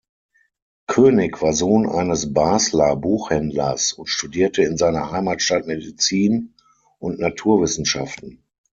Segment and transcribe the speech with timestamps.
[0.87, 6.55] König war Sohn eines Basler Buchhändlers und studierte in seiner Heimatstadt Medizin
[6.97, 8.43] und Naturwissenschaften.